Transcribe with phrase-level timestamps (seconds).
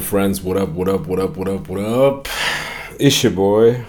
[0.00, 2.28] Friends, what up, what up, what up, what up, what up?
[2.98, 3.84] Ich, boy.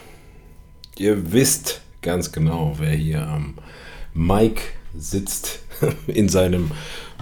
[0.97, 3.55] Ihr wisst ganz genau, wer hier am
[4.13, 4.61] Mike
[4.95, 5.59] sitzt,
[6.07, 6.71] in seinem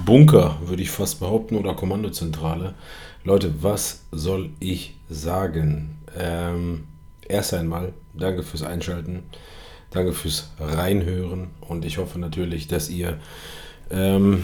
[0.05, 2.75] Bunker, würde ich fast behaupten, oder Kommandozentrale.
[3.23, 5.97] Leute, was soll ich sagen?
[6.17, 6.85] Ähm,
[7.27, 9.23] erst einmal, danke fürs Einschalten,
[9.91, 13.19] danke fürs Reinhören und ich hoffe natürlich, dass ihr
[13.89, 14.43] ähm,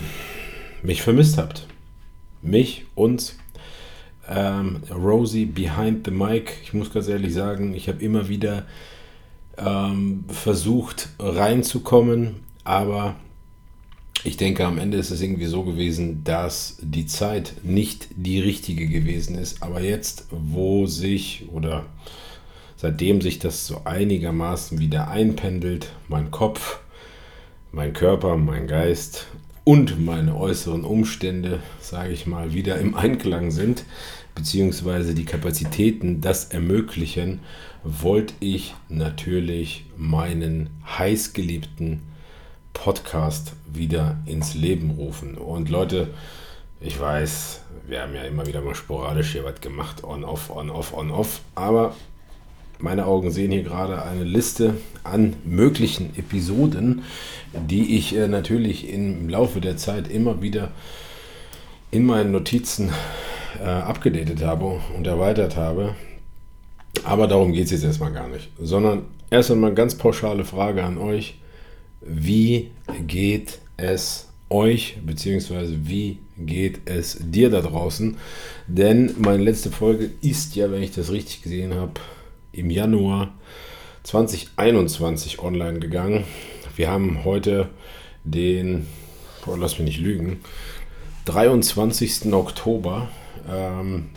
[0.83, 1.67] mich vermisst habt.
[2.41, 3.35] Mich, uns,
[4.31, 6.53] ähm, Rosie Behind the Mic.
[6.63, 8.65] Ich muss ganz ehrlich sagen, ich habe immer wieder
[9.57, 13.15] ähm, versucht reinzukommen, aber
[14.23, 18.87] ich denke, am Ende ist es irgendwie so gewesen, dass die Zeit nicht die richtige
[18.87, 19.63] gewesen ist.
[19.63, 21.85] Aber jetzt, wo sich oder
[22.77, 26.79] seitdem sich das so einigermaßen wieder einpendelt, mein Kopf,
[27.71, 29.27] mein Körper, mein Geist
[29.63, 33.85] und meine äußeren Umstände, sage ich mal, wieder im Einklang sind,
[34.35, 37.39] beziehungsweise die Kapazitäten das ermöglichen,
[37.83, 42.01] wollte ich natürlich meinen heißgeliebten
[42.73, 45.37] Podcast wieder ins Leben rufen.
[45.37, 46.07] Und Leute,
[46.79, 50.69] ich weiß, wir haben ja immer wieder mal sporadisch hier was gemacht, on, off, on,
[50.69, 51.95] off, on, off, aber
[52.79, 57.03] meine Augen sehen hier gerade eine Liste an möglichen Episoden,
[57.53, 60.71] die ich äh, natürlich im Laufe der Zeit immer wieder
[61.91, 62.91] in meinen Notizen
[63.59, 65.95] äh, abgedatet habe und erweitert habe.
[67.03, 70.97] Aber darum geht es jetzt erstmal gar nicht, sondern erst einmal ganz pauschale Frage an
[70.97, 71.35] euch.
[72.01, 72.71] Wie
[73.07, 78.17] geht es euch, beziehungsweise wie geht es dir da draußen?
[78.67, 81.93] Denn meine letzte Folge ist ja, wenn ich das richtig gesehen habe,
[82.51, 83.33] im Januar
[84.03, 86.25] 2021 online gegangen.
[86.75, 87.69] Wir haben heute
[88.23, 88.87] den,
[89.45, 90.41] boah, lass mich nicht lügen,
[91.25, 92.33] 23.
[92.33, 93.09] Oktober.
[93.49, 94.09] Ähm,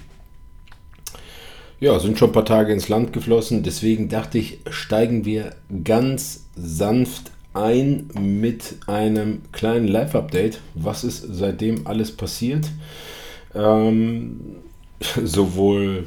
[1.81, 3.62] ja, sind schon ein paar Tage ins Land geflossen.
[3.62, 5.54] Deswegen dachte ich, steigen wir
[5.84, 10.60] ganz sanft ein mit einem kleinen Live-Update.
[10.75, 12.66] Was ist seitdem alles passiert?
[13.54, 14.56] Ähm,
[15.22, 16.04] sowohl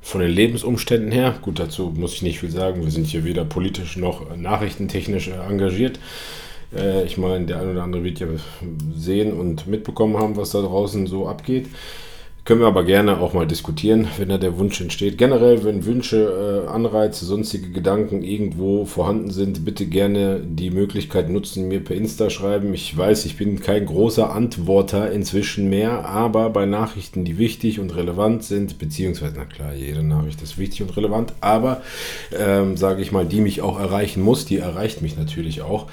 [0.00, 2.82] von den Lebensumständen her, gut, dazu muss ich nicht viel sagen.
[2.82, 5.98] Wir sind hier weder politisch noch nachrichtentechnisch engagiert.
[6.74, 8.26] Äh, ich meine, der ein oder andere wird ja
[8.94, 11.66] sehen und mitbekommen haben, was da draußen so abgeht.
[12.46, 15.18] Können wir aber gerne auch mal diskutieren, wenn da der Wunsch entsteht.
[15.18, 21.66] Generell, wenn Wünsche, äh, Anreize, sonstige Gedanken irgendwo vorhanden sind, bitte gerne die Möglichkeit nutzen,
[21.66, 22.72] mir per Insta schreiben.
[22.72, 27.96] Ich weiß, ich bin kein großer Antworter inzwischen mehr, aber bei Nachrichten, die wichtig und
[27.96, 31.82] relevant sind, beziehungsweise, na klar, jede Nachricht ist wichtig und relevant, aber,
[32.38, 35.88] ähm, sage ich mal, die mich auch erreichen muss, die erreicht mich natürlich auch.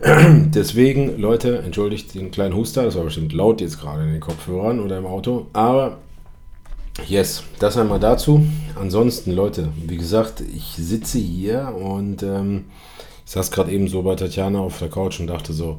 [0.04, 4.80] Deswegen, Leute, entschuldigt den kleinen Huster, das war bestimmt laut jetzt gerade in den Kopfhörern
[4.80, 5.46] oder im Auto.
[5.52, 5.98] Aber
[7.06, 8.46] yes, das einmal dazu.
[8.80, 12.66] Ansonsten, Leute, wie gesagt, ich sitze hier und ähm,
[13.24, 15.78] ich saß gerade eben so bei Tatjana auf der Couch und dachte so,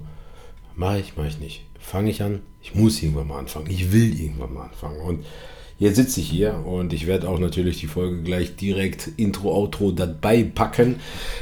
[0.75, 1.66] mache ich, mache ich nicht.
[1.80, 2.41] Fange ich an?
[2.62, 3.68] Ich muss irgendwann mal anfangen.
[3.69, 5.00] Ich will irgendwann mal anfangen.
[5.00, 5.25] Und
[5.80, 9.92] Jetzt sitze ich hier und ich werde auch natürlich die Folge gleich direkt Intro, Outro
[9.92, 11.00] dabei packen.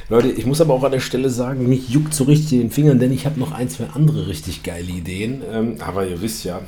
[0.09, 2.72] Leute, ich muss aber auch an der Stelle sagen, mich juckt so richtig in den
[2.72, 5.42] Fingern, denn ich habe noch ein, zwei andere richtig geile Ideen.
[5.52, 6.62] Ähm, aber ihr wisst ja,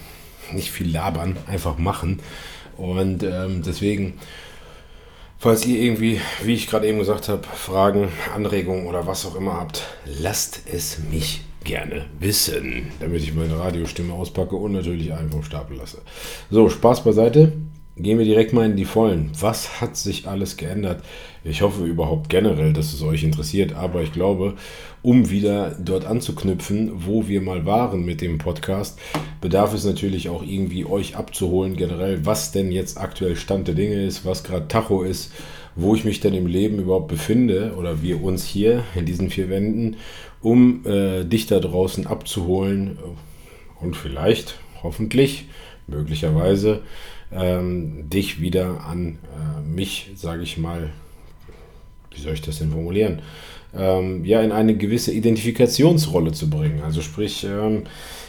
[0.52, 2.22] nicht viel labern, einfach machen.
[2.76, 4.14] Und ähm, deswegen,
[5.38, 9.54] falls ihr irgendwie, wie ich gerade eben gesagt habe, Fragen, Anregungen oder was auch immer
[9.54, 15.44] habt, lasst es mich gerne wissen, damit ich meine Radiostimme auspacke und natürlich einen vom
[15.44, 16.02] Stapel lasse.
[16.50, 17.54] So, Spaß beiseite.
[18.02, 19.30] Gehen wir direkt mal in die Vollen.
[19.38, 21.04] Was hat sich alles geändert?
[21.44, 24.54] Ich hoffe überhaupt generell, dass es euch interessiert, aber ich glaube,
[25.02, 28.98] um wieder dort anzuknüpfen, wo wir mal waren mit dem Podcast,
[29.42, 34.06] bedarf es natürlich auch irgendwie euch abzuholen, generell, was denn jetzt aktuell Stand der Dinge
[34.06, 35.34] ist, was gerade Tacho ist,
[35.76, 39.50] wo ich mich denn im Leben überhaupt befinde oder wir uns hier in diesen vier
[39.50, 39.98] Wänden
[40.42, 42.98] um äh, dich da draußen abzuholen
[43.80, 45.46] und vielleicht, hoffentlich,
[45.88, 46.82] möglicherweise,
[47.32, 50.90] ähm, dich wieder an äh, mich, sage ich mal,
[52.12, 53.22] wie soll ich das denn formulieren,
[53.76, 56.82] ähm, ja, in eine gewisse Identifikationsrolle zu bringen.
[56.84, 57.84] Also sprich, ähm,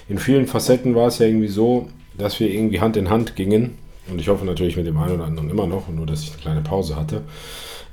[0.08, 3.78] in vielen Facetten war es ja irgendwie so, dass wir irgendwie Hand in Hand gingen
[4.10, 6.40] und ich hoffe natürlich mit dem einen oder anderen immer noch, nur dass ich eine
[6.40, 7.22] kleine Pause hatte,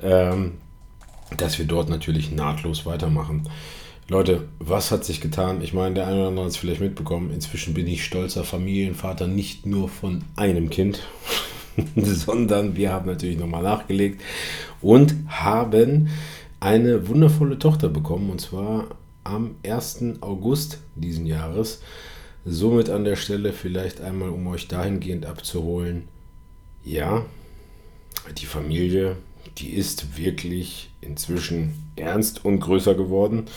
[0.01, 0.53] ähm,
[1.37, 3.43] dass wir dort natürlich nahtlos weitermachen.
[4.09, 5.61] Leute, was hat sich getan?
[5.61, 7.29] Ich meine, der eine oder andere hat es vielleicht mitbekommen.
[7.29, 11.01] Inzwischen bin ich stolzer Familienvater, nicht nur von einem Kind,
[11.97, 14.21] sondern wir haben natürlich nochmal nachgelegt
[14.81, 16.07] und haben
[16.61, 18.95] eine wundervolle Tochter bekommen und zwar
[19.25, 20.21] am 1.
[20.21, 21.81] August diesen Jahres.
[22.45, 26.07] Somit an der Stelle vielleicht einmal, um euch dahingehend abzuholen.
[26.85, 27.25] Ja,
[28.37, 29.17] die Familie,
[29.57, 33.47] die ist wirklich inzwischen ernst und größer geworden.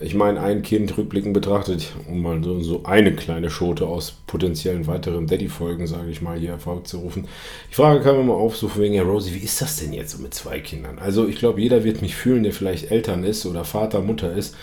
[0.00, 4.86] Ich meine, ein Kind rückblickend betrachtet, um mal so, so eine kleine Schote aus potenziellen
[4.86, 7.26] weiteren Daddy-Folgen, sage ich mal, hier hervorzurufen.
[7.70, 10.12] Die Frage kam immer auf, so von wegen, ja, Rosie, wie ist das denn jetzt
[10.12, 10.98] so mit zwei Kindern?
[10.98, 14.54] Also, ich glaube, jeder wird mich fühlen, der vielleicht Eltern ist oder Vater, Mutter ist,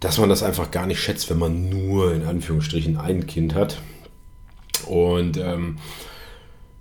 [0.00, 3.78] dass man das einfach gar nicht schätzt, wenn man nur in Anführungsstrichen ein Kind hat.
[4.86, 5.76] Und ähm,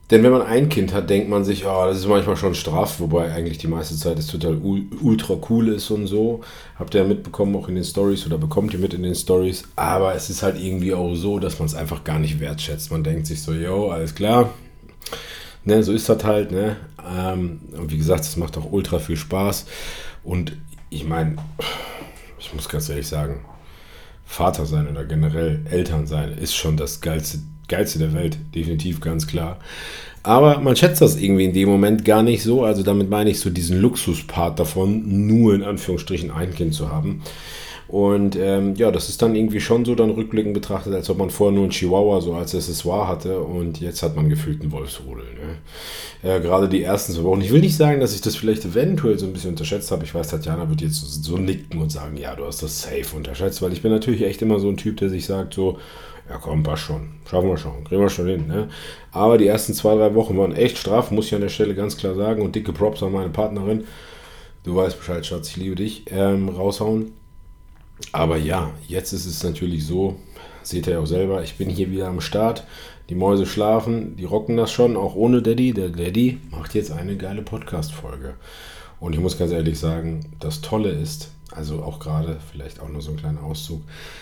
[0.09, 3.01] denn wenn man ein Kind hat, denkt man sich, oh, das ist manchmal schon straff,
[3.01, 6.41] wobei eigentlich die meiste Zeit es total ultra cool ist und so.
[6.79, 9.63] Habt ihr ja mitbekommen auch in den Stories oder bekommt ihr mit in den Stories.
[9.75, 12.89] Aber es ist halt irgendwie auch so, dass man es einfach gar nicht wertschätzt.
[12.89, 14.53] Man denkt sich so, yo, alles klar.
[15.65, 16.77] Ne, so ist das halt, ne?
[17.05, 19.65] Ähm, und wie gesagt, es macht auch ultra viel Spaß.
[20.23, 20.53] Und
[20.89, 21.35] ich meine,
[22.39, 23.41] ich muss ganz ehrlich sagen,
[24.25, 29.27] Vater sein oder generell Eltern sein ist schon das geilste geilste der Welt, definitiv ganz
[29.27, 29.59] klar.
[30.23, 32.63] Aber man schätzt das irgendwie in dem Moment gar nicht so.
[32.63, 37.21] Also damit meine ich so diesen Luxuspart davon, nur in Anführungsstrichen ein Kind zu haben.
[37.87, 41.29] Und ähm, ja, das ist dann irgendwie schon so dann rückblickend betrachtet, als ob man
[41.29, 45.23] vorher nur einen Chihuahua so als Accessoire hatte und jetzt hat man gefühlt einen Wolfsrudel.
[45.23, 46.29] Ne?
[46.29, 47.39] Äh, gerade die ersten zwei Wochen.
[47.39, 50.03] Ich will nicht sagen, dass ich das vielleicht eventuell so ein bisschen unterschätzt habe.
[50.03, 53.15] Ich weiß, Tatjana wird jetzt so, so nicken und sagen, ja, du hast das safe
[53.15, 55.79] unterschätzt, weil ich bin natürlich echt immer so ein Typ, der sich sagt so,
[56.29, 57.09] ja komm, passt schon.
[57.29, 57.83] Schaffen wir schon.
[57.83, 58.47] Kriegen wir schon hin.
[58.47, 58.69] Ne?
[59.11, 61.97] Aber die ersten zwei, drei Wochen waren echt straff, muss ich an der Stelle ganz
[61.97, 62.41] klar sagen.
[62.41, 63.85] Und dicke Props an meine Partnerin.
[64.63, 66.03] Du weißt Bescheid, Schatz, ich liebe dich.
[66.11, 67.13] Ähm, raushauen.
[68.11, 70.17] Aber ja, jetzt ist es natürlich so,
[70.61, 72.65] seht ihr ja auch selber, ich bin hier wieder am Start.
[73.09, 75.73] Die Mäuse schlafen, die rocken das schon, auch ohne Daddy.
[75.73, 78.35] Der Daddy macht jetzt eine geile Podcast-Folge.
[78.99, 83.01] Und ich muss ganz ehrlich sagen, das Tolle ist, also auch gerade, vielleicht auch nur
[83.01, 83.81] so ein kleiner Auszug.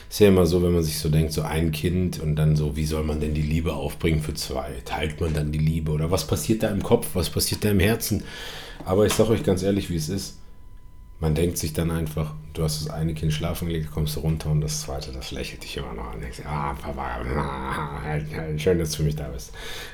[0.09, 2.75] Ist ja immer so, wenn man sich so denkt, so ein Kind und dann so,
[2.75, 4.69] wie soll man denn die Liebe aufbringen für zwei?
[4.85, 5.91] Teilt man dann die Liebe?
[5.91, 7.09] Oder was passiert da im Kopf?
[7.13, 8.23] Was passiert da im Herzen?
[8.85, 10.37] Aber ich sage euch ganz ehrlich, wie es ist.
[11.19, 14.51] Man denkt sich dann einfach, du hast das eine Kind schlafen gelegt, kommst du runter
[14.51, 16.19] und das zweite, das lächelt dich immer noch an.
[16.19, 17.21] Denkst, ah, Papa,
[18.57, 19.53] schön, dass du für mich da bist.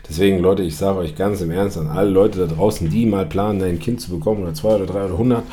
[0.09, 3.27] Deswegen, Leute, ich sage euch ganz im Ernst an alle Leute da draußen, die mal
[3.27, 5.43] planen, ein Kind zu bekommen oder zwei oder drei oder hundert,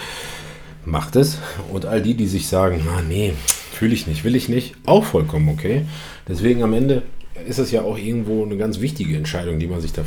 [0.91, 1.39] macht es.
[1.73, 3.35] Und all die, die sich sagen, ah, nee,
[3.73, 5.85] fühle ich nicht, will ich nicht, auch vollkommen okay.
[6.27, 7.03] Deswegen am Ende
[7.47, 10.05] ist es ja auch irgendwo eine ganz wichtige Entscheidung, die man sich da,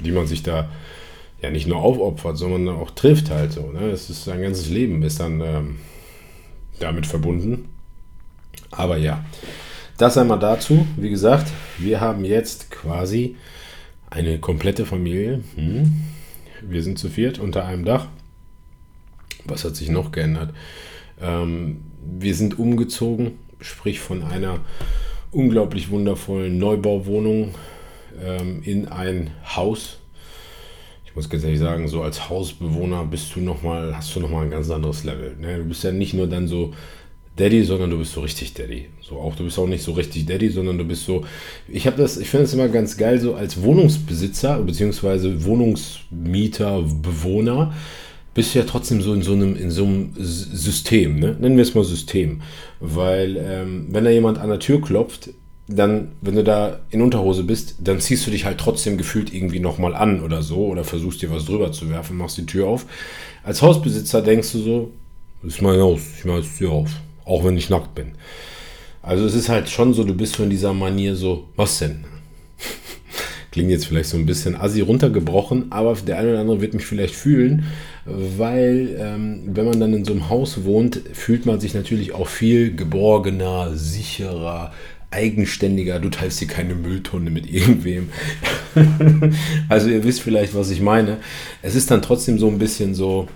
[0.00, 0.68] die man sich da
[1.42, 3.70] ja nicht nur aufopfert, sondern auch trifft halt so.
[3.70, 3.90] Ne?
[3.90, 5.76] Es ist sein ganzes Leben ist dann ähm,
[6.78, 7.68] damit verbunden.
[8.70, 9.24] Aber ja,
[9.98, 10.86] das einmal dazu.
[10.96, 13.36] Wie gesagt, wir haben jetzt quasi
[14.10, 15.42] eine komplette Familie.
[15.56, 16.02] Hm.
[16.62, 18.08] Wir sind zu viert unter einem Dach.
[19.48, 20.52] Was hat sich noch geändert?
[21.20, 21.82] Ähm,
[22.18, 24.60] wir sind umgezogen, sprich von einer
[25.32, 27.54] unglaublich wundervollen Neubauwohnung
[28.22, 29.98] ähm, in ein Haus.
[31.04, 34.44] Ich muss ganz ehrlich sagen, so als Hausbewohner bist du noch mal, hast du nochmal
[34.44, 35.36] ein ganz anderes Level.
[35.38, 35.58] Ne?
[35.58, 36.74] Du bist ja nicht nur dann so
[37.36, 38.86] Daddy, sondern du bist so richtig Daddy.
[39.02, 41.24] So auch du bist auch nicht so richtig Daddy, sondern du bist so.
[41.68, 45.44] Ich habe das, ich finde es immer ganz geil, so als Wohnungsbesitzer bzw.
[45.44, 47.74] Wohnungsmieter, Bewohner
[48.36, 51.34] bist du ja trotzdem so in so einem, in so einem System, ne?
[51.40, 52.42] nennen wir es mal System.
[52.80, 55.30] Weil ähm, wenn da jemand an der Tür klopft,
[55.68, 59.58] dann, wenn du da in Unterhose bist, dann ziehst du dich halt trotzdem gefühlt irgendwie
[59.58, 62.84] nochmal an oder so oder versuchst dir was drüber zu werfen, machst die Tür auf.
[63.42, 64.90] Als Hausbesitzer denkst du so,
[65.42, 66.90] das ist mein Haus, ich mach die Tür auf,
[67.24, 68.12] auch wenn ich nackt bin.
[69.00, 72.04] Also es ist halt schon so, du bist so in dieser Manier so, was denn?
[73.50, 76.84] Klingt jetzt vielleicht so ein bisschen assi runtergebrochen, aber der eine oder andere wird mich
[76.84, 77.64] vielleicht fühlen,
[78.06, 82.28] weil ähm, wenn man dann in so einem Haus wohnt, fühlt man sich natürlich auch
[82.28, 84.72] viel geborgener, sicherer,
[85.10, 85.98] eigenständiger.
[85.98, 88.10] Du teilst dir keine Mülltonne mit irgendwem.
[89.68, 91.18] also ihr wisst vielleicht, was ich meine.
[91.62, 93.28] Es ist dann trotzdem so ein bisschen so,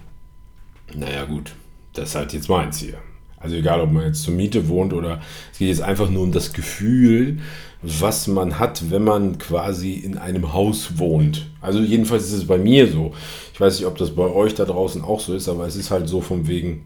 [0.95, 1.53] naja gut,
[1.95, 2.99] das ist halt jetzt meins hier.
[3.41, 5.21] Also egal, ob man jetzt zur Miete wohnt oder
[5.53, 7.39] es geht jetzt einfach nur um das Gefühl,
[7.83, 11.47] was man hat, wenn man quasi in einem Haus wohnt.
[11.63, 13.15] Also jedenfalls ist es bei mir so.
[13.55, 15.91] Ich weiß nicht, ob das bei euch da draußen auch so ist, aber es ist
[15.91, 16.85] halt so von wegen,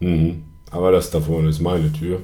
[0.00, 0.34] mh,
[0.70, 2.20] aber das da vorne ist meine Tür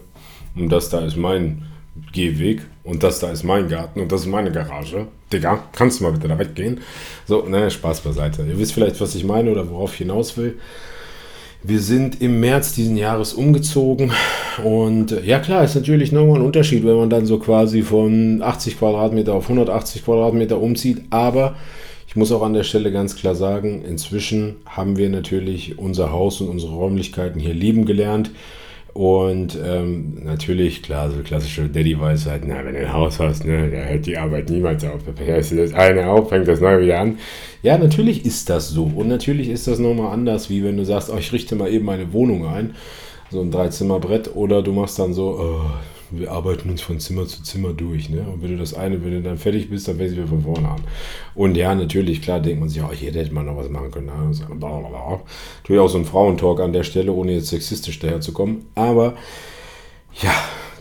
[0.54, 1.64] und das da ist mein
[2.12, 5.06] Gehweg und das da ist mein Garten und das ist meine Garage.
[5.32, 6.80] Digga, kannst du mal bitte da weggehen?
[7.26, 8.44] So, ne, Spaß beiseite.
[8.46, 10.58] Ihr wisst vielleicht, was ich meine oder worauf ich hinaus will.
[11.62, 14.12] Wir sind im März diesen Jahres umgezogen
[14.62, 18.40] und äh, ja klar, ist natürlich nochmal ein Unterschied, wenn man dann so quasi von
[18.42, 21.56] 80 Quadratmeter auf 180 Quadratmeter umzieht, aber
[22.06, 26.40] ich muss auch an der Stelle ganz klar sagen, inzwischen haben wir natürlich unser Haus
[26.40, 28.30] und unsere Räumlichkeiten hier lieben gelernt
[28.96, 33.76] und ähm, natürlich, klar, so klassische Daddy-Weisheit, na, wenn du ein Haus hast, ne, da
[33.76, 35.00] hört die Arbeit niemals auf.
[35.04, 37.18] Da hörst du das eine auf, fängt das neue wieder an.
[37.62, 38.84] Ja, natürlich ist das so.
[38.84, 41.84] Und natürlich ist das nochmal anders, wie wenn du sagst, oh, ich richte mal eben
[41.84, 42.74] meine Wohnung ein.
[43.30, 44.34] So ein Dreizimmerbrett.
[44.34, 45.70] Oder du machst dann so, oh,
[46.10, 48.08] wir arbeiten uns von Zimmer zu Zimmer durch.
[48.08, 48.22] Ne?
[48.22, 50.42] Und wenn du das eine, wenn du dann fertig bist, dann fängst du wieder von
[50.42, 50.80] vorne an.
[51.34, 54.06] Und ja, natürlich, klar, denkt man sich, oh, hier hätte man noch was machen können.
[54.06, 54.12] Ne?
[54.58, 58.66] Natürlich auch so ein Frauentalk an der Stelle, ohne jetzt sexistisch daherzukommen.
[58.74, 59.14] Aber
[60.22, 60.32] ja,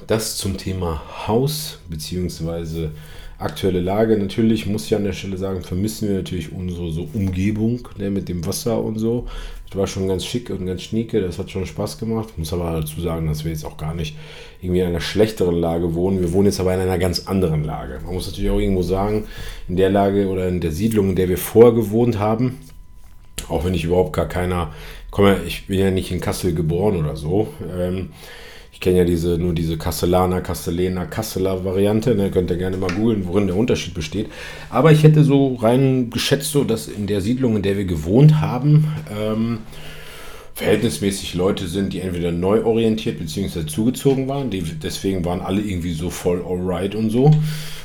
[0.07, 2.91] das zum Thema Haus, beziehungsweise
[3.37, 4.17] aktuelle Lage.
[4.17, 8.29] Natürlich muss ich an der Stelle sagen, vermissen wir natürlich unsere so Umgebung ne, mit
[8.29, 9.27] dem Wasser und so.
[9.69, 12.37] Das war schon ganz schick und ganz schnieke, das hat schon Spaß gemacht.
[12.37, 14.15] Muss aber dazu sagen, dass wir jetzt auch gar nicht
[14.61, 16.21] irgendwie in einer schlechteren Lage wohnen.
[16.21, 17.99] Wir wohnen jetzt aber in einer ganz anderen Lage.
[18.05, 19.25] Man muss natürlich auch irgendwo sagen,
[19.67, 22.59] in der Lage oder in der Siedlung, in der wir vorher gewohnt haben,
[23.49, 24.73] auch wenn ich überhaupt gar keiner,
[25.11, 27.47] komme, ich bin ja nicht in Kassel geboren oder so.
[27.77, 28.09] Ähm,
[28.75, 32.13] ich kenne ja diese, nur diese Kastellaner, Castellener, Kasseler Variante.
[32.13, 32.29] Ne?
[32.29, 34.27] Könnt ihr gerne mal googeln, worin der Unterschied besteht.
[34.69, 38.41] Aber ich hätte so rein geschätzt, so, dass in der Siedlung, in der wir gewohnt
[38.41, 39.59] haben, ähm,
[40.55, 43.65] verhältnismäßig Leute sind, die entweder neu orientiert bzw.
[43.65, 44.49] zugezogen waren.
[44.49, 47.31] Die, deswegen waren alle irgendwie so voll alright und so.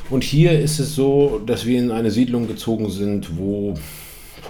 [0.09, 3.75] Und hier ist es so, dass wir in eine Siedlung gezogen sind, wo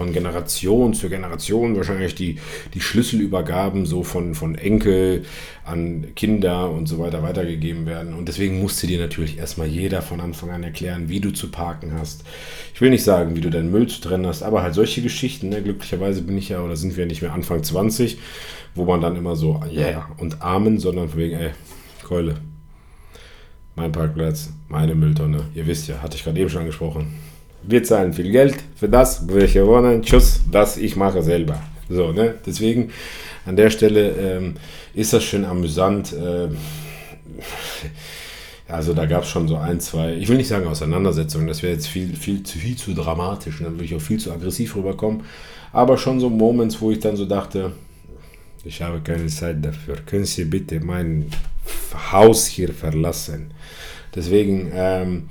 [0.02, 2.40] von Generation zu Generation wahrscheinlich die,
[2.74, 5.26] die Schlüsselübergaben so von, von Enkel
[5.64, 8.16] an Kinder und so weiter weitergegeben werden.
[8.16, 11.94] Und deswegen musste dir natürlich erstmal jeder von Anfang an erklären, wie du zu parken
[11.94, 12.24] hast.
[12.74, 15.50] Ich will nicht sagen, wie du deinen Müll zu trennen hast, aber halt solche Geschichten.
[15.50, 15.62] Ne?
[15.62, 18.18] Glücklicherweise bin ich ja oder sind wir nicht mehr Anfang 20,
[18.74, 21.52] wo man dann immer so, ja yeah, und Amen, sondern von wegen, ey,
[22.04, 22.38] Keule.
[23.76, 25.46] Mein Parkplatz, meine Mülltonne.
[25.54, 27.31] Ihr wisst ja, hatte ich gerade eben schon angesprochen
[27.64, 30.02] wir zahlen viel Geld für das, wir wohnen.
[30.02, 31.62] Tschüss, das ich mache selber.
[31.90, 32.36] So, ne?
[32.46, 32.92] Deswegen
[33.46, 34.56] an der Stelle ähm,
[34.94, 36.14] ist das schön amüsant.
[36.14, 36.50] Äh,
[38.68, 41.74] also da gab es schon so ein, zwei, ich will nicht sagen Auseinandersetzungen, das wäre
[41.74, 44.76] jetzt viel, viel, zu, viel zu dramatisch und dann würde ich auch viel zu aggressiv
[44.76, 45.24] rüberkommen.
[45.74, 47.74] Aber schon so Moments, wo ich dann so dachte,
[48.64, 49.98] ich habe keine Zeit dafür.
[50.06, 51.30] Können Sie bitte mein
[52.12, 53.52] Haus hier verlassen?
[54.16, 55.30] Deswegen, ähm,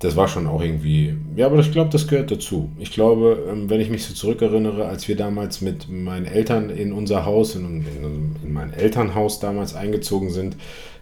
[0.00, 2.70] das war schon auch irgendwie, ja, aber ich glaube, das gehört dazu.
[2.78, 6.92] Ich glaube, ähm, wenn ich mich so zurückerinnere, als wir damals mit meinen Eltern in
[6.92, 10.56] unser Haus, in, in, in mein Elternhaus damals eingezogen sind,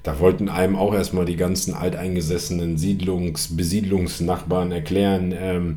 [0.05, 5.77] da wollten einem auch erstmal die ganzen alteingesessenen Siedlungs-, Besiedlungsnachbarn erklären, ähm,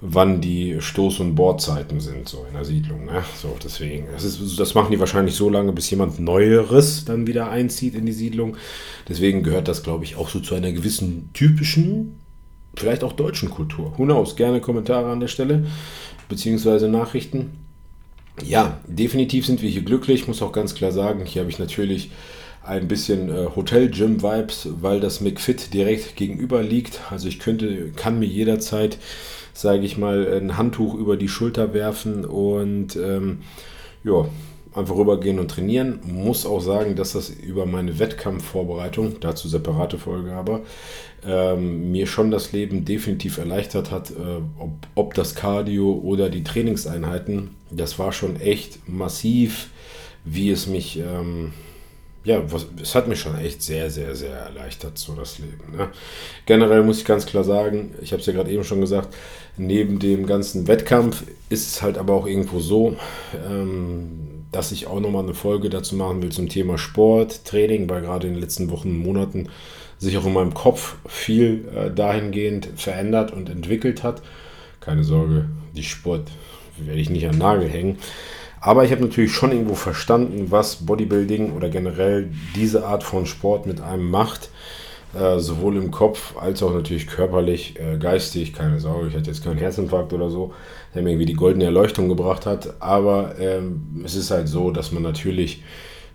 [0.00, 3.06] wann die Stoß- und Bordzeiten sind, so in der Siedlung.
[3.06, 3.24] Ne?
[3.40, 4.06] So, deswegen.
[4.12, 8.06] Das, ist, das machen die wahrscheinlich so lange, bis jemand Neueres dann wieder einzieht in
[8.06, 8.56] die Siedlung.
[9.08, 12.14] Deswegen gehört das, glaube ich, auch so zu einer gewissen typischen
[12.78, 13.92] vielleicht auch deutschen Kultur.
[13.96, 14.36] Who knows?
[14.36, 15.66] Gerne Kommentare an der Stelle,
[16.28, 17.50] beziehungsweise Nachrichten.
[18.44, 21.24] Ja, definitiv sind wir hier glücklich, muss auch ganz klar sagen.
[21.24, 22.10] Hier habe ich natürlich
[22.62, 27.00] ein bisschen äh, Hotel-Gym-Vibes, weil das McFit direkt gegenüber liegt.
[27.10, 28.98] Also ich könnte, kann mir jederzeit,
[29.54, 33.38] sage ich mal, ein Handtuch über die Schulter werfen und ähm,
[34.04, 34.26] ja,
[34.78, 36.00] einfach rübergehen und trainieren.
[36.04, 40.62] Muss auch sagen, dass das über meine Wettkampfvorbereitung, dazu separate Folge aber,
[41.26, 44.14] ähm, mir schon das Leben definitiv erleichtert hat, äh,
[44.58, 47.50] ob, ob das Cardio oder die Trainingseinheiten.
[47.70, 49.68] Das war schon echt massiv,
[50.24, 51.52] wie es mich, ähm,
[52.24, 55.76] ja, was, es hat mich schon echt sehr, sehr, sehr erleichtert, so das Leben.
[55.76, 55.88] Ne?
[56.46, 59.14] Generell muss ich ganz klar sagen, ich habe es ja gerade eben schon gesagt,
[59.56, 62.96] neben dem ganzen Wettkampf ist es halt aber auch irgendwo so,
[63.48, 68.02] ähm, dass ich auch nochmal eine Folge dazu machen will zum Thema Sport, Training, weil
[68.02, 69.48] gerade in den letzten Wochen und Monaten
[69.98, 74.22] sich auch in meinem Kopf viel äh, dahingehend verändert und entwickelt hat.
[74.80, 76.30] Keine Sorge, die Sport
[76.78, 77.98] werde ich nicht an Nagel hängen.
[78.60, 83.66] Aber ich habe natürlich schon irgendwo verstanden, was Bodybuilding oder generell diese Art von Sport
[83.66, 84.50] mit einem macht.
[85.14, 88.52] Äh, sowohl im Kopf als auch natürlich körperlich, äh, geistig.
[88.52, 90.52] Keine Sorge, ich hatte jetzt keinen Herzinfarkt oder so,
[90.94, 92.74] der mir irgendwie die goldene Erleuchtung gebracht hat.
[92.80, 95.62] Aber ähm, es ist halt so, dass man natürlich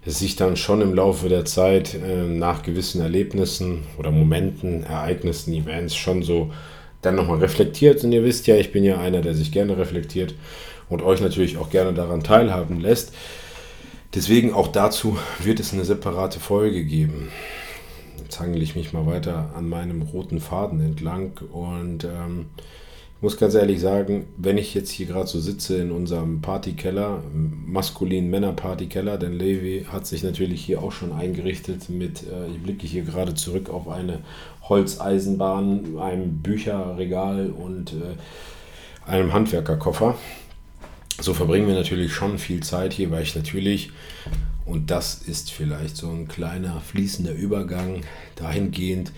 [0.06, 5.96] sich dann schon im Laufe der Zeit äh, nach gewissen Erlebnissen oder Momenten, Ereignissen, Events
[5.96, 6.52] schon so
[7.02, 8.04] dann nochmal reflektiert.
[8.04, 10.36] Und ihr wisst ja, ich bin ja einer, der sich gerne reflektiert
[10.90, 13.14] und euch natürlich auch gerne daran teilhaben lässt.
[14.14, 17.30] Deswegen auch dazu wird es eine separate Folge geben.
[18.40, 22.46] Hangel ich mich mal weiter an meinem roten Faden entlang und ähm,
[23.24, 27.24] muss ganz ehrlich sagen, wenn ich jetzt hier gerade so sitze in unserem Partykeller,
[27.66, 32.86] maskulinen Männer-Partykeller, denn Levi hat sich natürlich hier auch schon eingerichtet mit, äh, ich blicke
[32.86, 34.20] hier gerade zurück auf eine
[34.64, 40.16] Holzeisenbahn, einem Bücherregal und äh, einem Handwerkerkoffer.
[41.22, 43.92] So verbringen wir natürlich schon viel Zeit hier, weil ich natürlich,
[44.66, 48.02] und das ist vielleicht so ein kleiner fließender Übergang
[48.36, 49.12] dahingehend,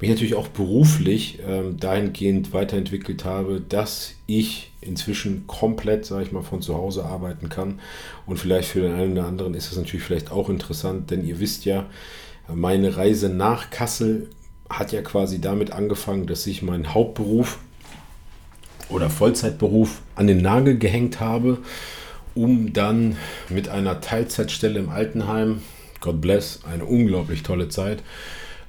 [0.00, 6.42] mich natürlich auch beruflich ähm, dahingehend weiterentwickelt habe, dass ich inzwischen komplett, sage ich mal,
[6.42, 7.80] von zu Hause arbeiten kann.
[8.26, 11.40] Und vielleicht für den einen oder anderen ist das natürlich vielleicht auch interessant, denn ihr
[11.40, 11.86] wisst ja,
[12.52, 14.28] meine Reise nach Kassel
[14.68, 17.58] hat ja quasi damit angefangen, dass ich meinen Hauptberuf
[18.88, 21.58] oder Vollzeitberuf an den Nagel gehängt habe,
[22.36, 23.16] um dann
[23.48, 25.62] mit einer Teilzeitstelle im Altenheim,
[26.00, 28.02] God bless, eine unglaublich tolle Zeit,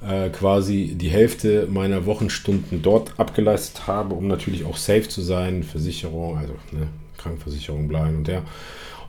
[0.01, 5.63] äh, quasi die Hälfte meiner Wochenstunden dort abgeleistet habe, um natürlich auch safe zu sein,
[5.63, 8.43] Versicherung, also ne, Krankenversicherung, bla und der.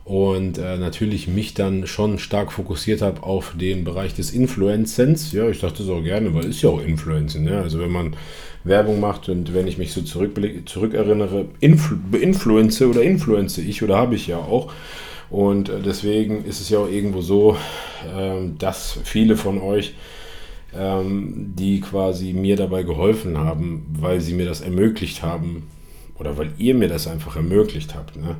[0.04, 5.32] Und äh, natürlich mich dann schon stark fokussiert habe auf den Bereich des Influencens.
[5.32, 7.44] Ja, ich dachte so gerne, weil ist ja auch Influencing.
[7.44, 7.60] Ne?
[7.60, 8.16] Also wenn man
[8.68, 14.14] Werbung macht und wenn ich mich so zurückerinnere, influ beinfluence oder influence ich oder habe
[14.14, 14.72] ich ja auch.
[15.30, 17.56] Und äh, deswegen ist es ja auch irgendwo so,
[18.16, 19.94] äh, dass viele von euch
[20.74, 25.68] ähm, die quasi mir dabei geholfen haben, weil sie mir das ermöglicht haben
[26.18, 28.16] oder weil ihr mir das einfach ermöglicht habt.
[28.16, 28.36] Ne?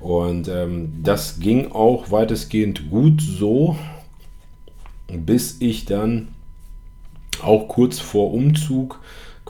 [0.00, 3.76] Und ähm, das ging auch weitestgehend gut so,
[5.08, 6.28] bis ich dann
[7.42, 9.00] auch kurz vor Umzug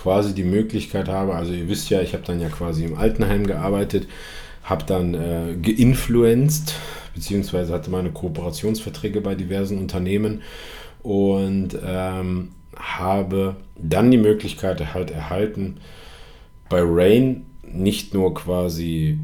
[0.05, 3.47] quasi die Möglichkeit habe, also ihr wisst ja, ich habe dann ja quasi im Altenheim
[3.47, 4.07] gearbeitet,
[4.63, 6.75] habe dann äh, geinfluenced,
[7.15, 10.43] beziehungsweise hatte meine Kooperationsverträge bei diversen Unternehmen
[11.03, 15.79] und ähm, habe dann die Möglichkeit halt erhalten,
[16.69, 19.19] bei Rain nicht nur quasi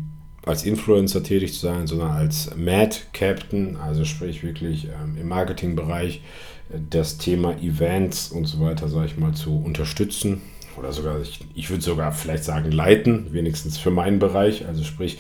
[0.47, 6.23] als Influencer tätig zu sein, sondern als Mad Captain, also sprich wirklich ähm, im Marketingbereich
[6.71, 10.41] äh, das Thema Events und so weiter, sage ich mal, zu unterstützen
[10.81, 14.67] oder sogar, ich, ich würde sogar vielleicht sagen, leiten, wenigstens für meinen Bereich.
[14.67, 15.19] Also sprich,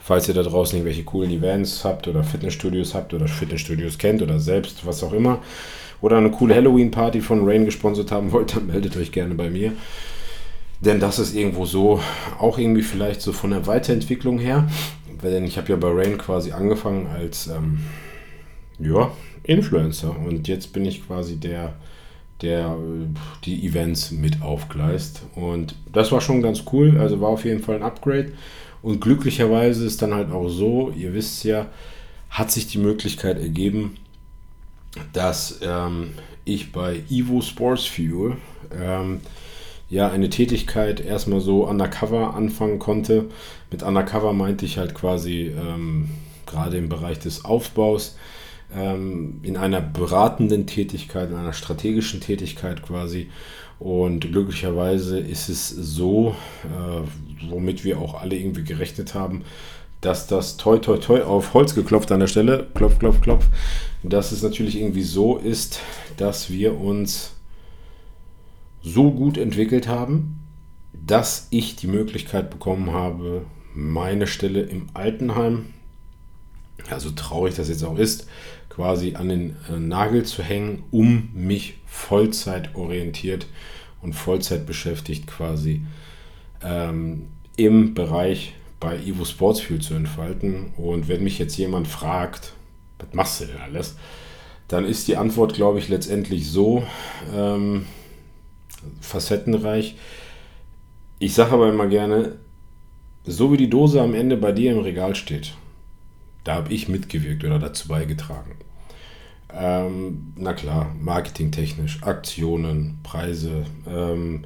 [0.00, 4.40] falls ihr da draußen irgendwelche coolen Events habt oder Fitnessstudios habt oder Fitnessstudios kennt oder
[4.40, 5.42] selbst, was auch immer,
[6.00, 9.72] oder eine coole Halloween-Party von Rain gesponsert haben wollt, dann meldet euch gerne bei mir.
[10.80, 12.00] Denn das ist irgendwo so,
[12.38, 14.68] auch irgendwie vielleicht so von der Weiterentwicklung her.
[15.22, 17.78] Denn ich habe ja bei Rain quasi angefangen als ähm,
[18.78, 19.12] ja,
[19.44, 20.14] Influencer.
[20.18, 21.74] Und jetzt bin ich quasi der,
[22.44, 22.76] der
[23.44, 25.22] die Events mit aufgleist.
[25.34, 26.98] Und das war schon ganz cool.
[27.00, 28.32] Also war auf jeden Fall ein Upgrade.
[28.82, 31.66] Und glücklicherweise ist dann halt auch so, ihr wisst ja,
[32.28, 33.96] hat sich die Möglichkeit ergeben,
[35.12, 36.10] dass ähm,
[36.44, 38.36] ich bei Evo Sports Fuel
[38.78, 39.20] ähm,
[39.88, 43.26] ja eine Tätigkeit erstmal so undercover anfangen konnte.
[43.70, 46.10] Mit undercover meinte ich halt quasi ähm,
[46.46, 48.16] gerade im Bereich des Aufbaus
[48.76, 53.30] ähm, in einer beratenden Tätigkeit, in einer strategischen Tätigkeit quasi.
[53.78, 59.42] Und glücklicherweise ist es so, äh, womit wir auch alle irgendwie gerechnet haben,
[60.00, 63.46] dass das toi toi toi auf Holz geklopft an der Stelle, klopf, klopf, klopf,
[64.02, 65.80] dass es natürlich irgendwie so ist,
[66.16, 67.32] dass wir uns
[68.82, 70.40] so gut entwickelt haben,
[70.92, 75.66] dass ich die Möglichkeit bekommen habe, meine Stelle im Altenheim,
[76.90, 78.28] also traurig das jetzt auch ist,
[78.74, 83.46] quasi an den äh, Nagel zu hängen, um mich Vollzeit orientiert
[84.02, 85.82] und Vollzeit beschäftigt quasi
[86.62, 90.72] ähm, im Bereich bei Evo Sportsfuel zu entfalten.
[90.76, 92.52] Und wenn mich jetzt jemand fragt,
[92.98, 93.96] was machst du denn alles?
[94.68, 96.84] Dann ist die Antwort, glaube ich, letztendlich so
[97.34, 97.86] ähm,
[99.00, 99.96] facettenreich.
[101.18, 102.36] Ich sage aber immer gerne,
[103.24, 105.54] so wie die Dose am Ende bei dir im Regal steht,
[106.44, 108.56] da habe ich mitgewirkt oder dazu beigetragen.
[109.56, 114.44] Ähm, na klar, marketingtechnisch, Aktionen, Preise, ähm,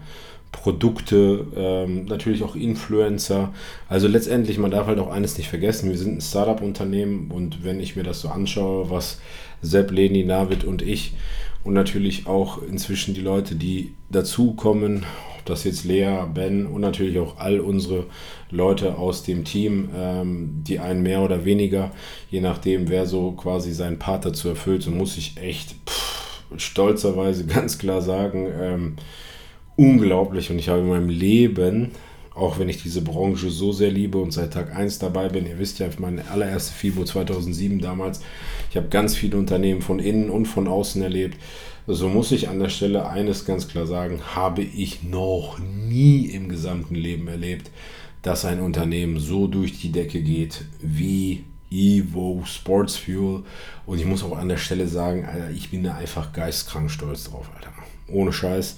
[0.52, 3.52] Produkte, ähm, natürlich auch Influencer.
[3.88, 7.80] Also letztendlich, man darf halt auch eines nicht vergessen, wir sind ein Startup-Unternehmen und wenn
[7.80, 9.20] ich mir das so anschaue, was
[9.62, 11.14] Sepp, Leni, Navid und ich
[11.64, 15.04] und natürlich auch inzwischen die Leute, die dazukommen,
[15.48, 18.04] ob das jetzt Lea, Ben und natürlich auch all unsere
[18.50, 21.90] Leute aus dem Team, ähm, die einen mehr oder weniger,
[22.30, 27.46] je nachdem, wer so quasi seinen Part dazu erfüllt, so muss ich echt pff, stolzerweise
[27.54, 28.96] ganz klar sagen, ähm,
[29.76, 31.92] unglaublich und ich habe in meinem Leben,
[32.34, 35.58] auch wenn ich diese Branche so sehr liebe und seit Tag 1 dabei bin, ihr
[35.58, 38.20] wisst ja, meine allererste FIBO 2007 damals,
[38.70, 41.38] ich habe ganz viele Unternehmen von innen und von außen erlebt.
[41.90, 46.50] So muss ich an der Stelle eines ganz klar sagen, habe ich noch nie im
[46.50, 47.70] gesamten Leben erlebt,
[48.20, 53.42] dass ein Unternehmen so durch die Decke geht wie Evo Sports Fuel.
[53.86, 57.24] Und ich muss auch an der Stelle sagen, Alter, ich bin da einfach geistkrank stolz
[57.24, 57.72] drauf, Alter.
[58.12, 58.76] Ohne Scheiß.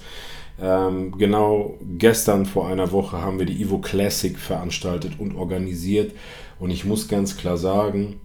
[0.61, 6.13] Ähm, genau gestern vor einer Woche haben wir die Evo Classic veranstaltet und organisiert.
[6.59, 8.21] Und ich muss ganz klar sagen,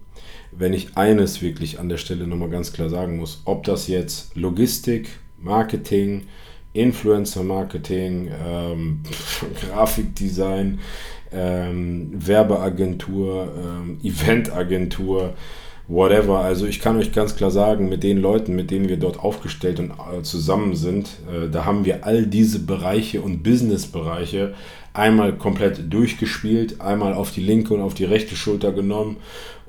[0.57, 4.35] wenn ich eines wirklich an der Stelle nochmal ganz klar sagen muss, ob das jetzt
[4.35, 6.23] Logistik, Marketing,
[6.73, 9.01] Influencer Marketing, ähm,
[9.61, 10.79] Grafikdesign,
[11.31, 15.33] ähm, Werbeagentur, ähm, Eventagentur,
[15.87, 16.39] whatever.
[16.39, 19.79] Also ich kann euch ganz klar sagen, mit den Leuten, mit denen wir dort aufgestellt
[19.79, 24.53] und äh, zusammen sind, äh, da haben wir all diese Bereiche und Businessbereiche
[24.93, 29.17] einmal komplett durchgespielt, einmal auf die linke und auf die rechte Schulter genommen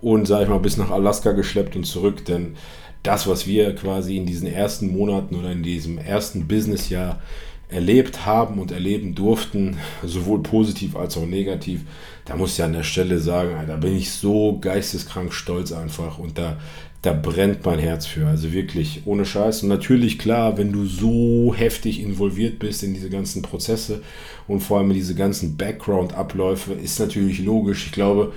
[0.01, 2.25] und, sage ich mal, bis nach Alaska geschleppt und zurück.
[2.25, 2.57] Denn
[3.03, 7.21] das, was wir quasi in diesen ersten Monaten oder in diesem ersten Businessjahr
[7.69, 11.83] erlebt haben und erleben durften, sowohl positiv als auch negativ,
[12.25, 16.39] da muss ich an der Stelle sagen, da bin ich so geisteskrank stolz einfach und
[16.39, 16.59] da,
[17.03, 18.27] da brennt mein Herz für.
[18.27, 19.63] Also wirklich ohne Scheiß.
[19.63, 24.03] Und natürlich klar, wenn du so heftig involviert bist in diese ganzen Prozesse
[24.47, 27.87] und vor allem in diese ganzen Background-Abläufe, ist natürlich logisch.
[27.87, 28.33] Ich glaube,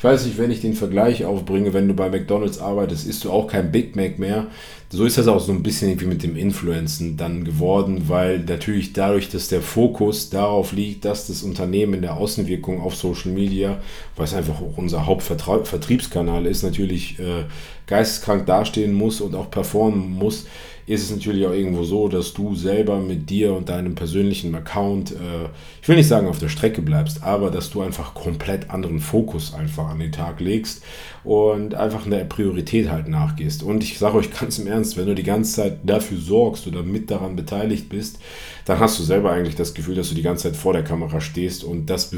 [0.00, 3.30] ich weiß nicht, wenn ich den Vergleich aufbringe, wenn du bei McDonalds arbeitest, isst du
[3.30, 4.46] auch kein Big Mac mehr.
[4.92, 8.92] So ist das auch so ein bisschen wie mit dem Influencen dann geworden, weil natürlich
[8.92, 13.78] dadurch, dass der Fokus darauf liegt, dass das Unternehmen in der Außenwirkung auf Social Media,
[14.16, 17.44] weil es einfach auch unser Hauptvertriebskanal ist, natürlich äh,
[17.86, 20.46] geisteskrank dastehen muss und auch performen muss,
[20.90, 25.12] ist es natürlich auch irgendwo so, dass du selber mit dir und deinem persönlichen Account,
[25.12, 25.48] äh,
[25.80, 29.54] ich will nicht sagen auf der Strecke bleibst, aber dass du einfach komplett anderen Fokus
[29.54, 30.82] einfach an den Tag legst
[31.22, 33.62] und einfach in der Priorität halt nachgehst.
[33.62, 36.82] Und ich sage euch ganz im Ernst, wenn du die ganze Zeit dafür sorgst oder
[36.82, 38.18] mit daran beteiligt bist,
[38.64, 41.20] dann hast du selber eigentlich das Gefühl, dass du die ganze Zeit vor der Kamera
[41.20, 42.14] stehst und das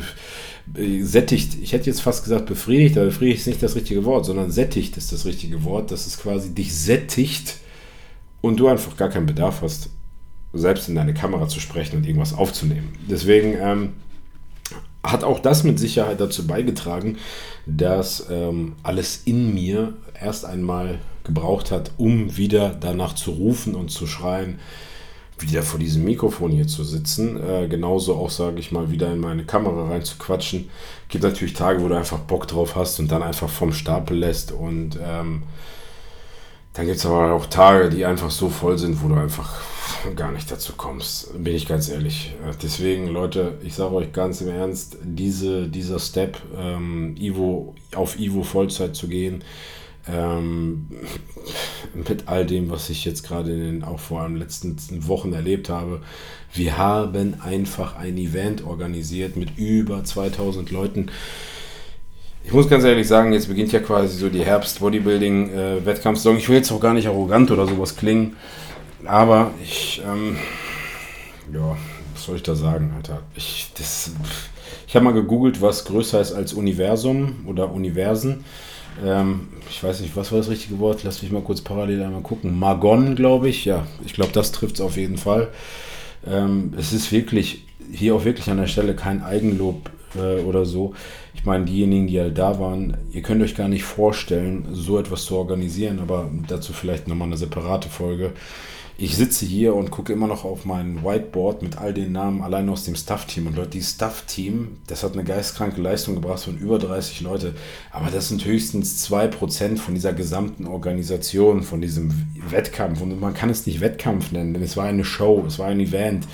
[1.01, 4.51] sättigt, ich hätte jetzt fast gesagt befriedigt, aber befriedigt ist nicht das richtige Wort, sondern
[4.51, 7.57] sättigt ist das richtige Wort, dass es quasi dich sättigt
[8.40, 9.90] und du einfach gar keinen Bedarf hast,
[10.53, 12.92] selbst in deine Kamera zu sprechen und irgendwas aufzunehmen.
[13.09, 13.92] Deswegen ähm,
[15.03, 17.16] hat auch das mit Sicherheit dazu beigetragen,
[17.66, 23.90] dass ähm, alles in mir erst einmal gebraucht hat, um wieder danach zu rufen und
[23.90, 24.58] zu schreien,
[25.38, 27.40] wieder vor diesem Mikrofon hier zu sitzen.
[27.42, 30.70] Äh, genauso auch, sage ich mal, wieder in meine Kamera rein zu quatschen.
[31.08, 34.52] Gibt natürlich Tage, wo du einfach Bock drauf hast und dann einfach vom Stapel lässt
[34.52, 35.42] und ähm,
[36.74, 39.61] dann gibt es aber auch Tage, die einfach so voll sind, wo du einfach
[40.16, 41.30] gar nicht dazu kommst.
[41.42, 42.35] Bin ich ganz ehrlich.
[42.62, 48.42] Deswegen, Leute, ich sage euch ganz im Ernst, diese, dieser Step, ähm, Ivo, auf Ivo
[48.42, 49.44] Vollzeit zu gehen,
[50.09, 50.88] ähm,
[51.95, 55.69] mit all dem, was ich jetzt gerade in den, auch vor allem letzten Wochen erlebt
[55.69, 56.01] habe.
[56.53, 61.11] Wir haben einfach ein Event organisiert mit über 2000 Leuten.
[62.45, 66.37] Ich muss ganz ehrlich sagen, jetzt beginnt ja quasi so die Herbst-Bodybuilding-Wettkampfsaison.
[66.37, 68.37] ich will jetzt auch gar nicht arrogant oder sowas klingen,
[69.05, 70.37] aber ich, ähm,
[71.53, 71.77] ja,
[72.12, 73.23] was soll ich da sagen, Alter?
[73.37, 73.71] Ich,
[74.87, 78.45] ich habe mal gegoogelt, was größer ist als Universum oder Universen.
[79.05, 81.02] Ähm, ich weiß nicht, was war das richtige Wort?
[81.05, 82.59] Lass mich mal kurz parallel einmal gucken.
[82.59, 83.64] Magon, glaube ich.
[83.64, 85.48] Ja, ich glaube, das trifft es auf jeden Fall.
[86.26, 90.94] Ähm, es ist wirklich, hier auch wirklich an der Stelle kein Eigenlob äh, oder so.
[91.35, 95.24] Ich meine, diejenigen, die halt da waren, ihr könnt euch gar nicht vorstellen, so etwas
[95.24, 98.33] zu organisieren, aber dazu vielleicht nochmal eine separate Folge.
[98.98, 102.68] Ich sitze hier und gucke immer noch auf mein Whiteboard mit all den Namen allein
[102.68, 103.46] aus dem Staff-Team.
[103.46, 107.55] Und Leute, die Staff-Team, das hat eine geistkranke Leistung gebracht von über 30 Leute.
[107.90, 112.12] Aber das sind höchstens 2% von dieser gesamten Organisation, von diesem
[112.50, 113.00] Wettkampf.
[113.00, 115.81] Und man kann es nicht Wettkampf nennen, denn es war eine Show, es war ein
[115.81, 116.26] Event.